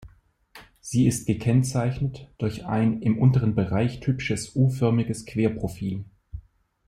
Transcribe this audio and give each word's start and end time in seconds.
Sie 0.79 1.05
ist 1.05 1.27
gekennzeichnet 1.27 2.31
durch 2.39 2.65
ein 2.65 3.03
im 3.03 3.19
unteren 3.19 3.53
Bereich 3.53 3.99
typisches 3.99 4.55
U-förmiges 4.55 5.27
Querprofil. 5.27 6.05